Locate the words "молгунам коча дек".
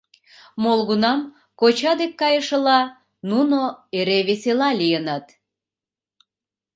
0.63-2.13